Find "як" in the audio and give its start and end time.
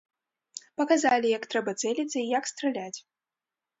1.37-1.43, 2.33-2.51